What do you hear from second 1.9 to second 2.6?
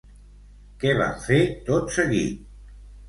seguit?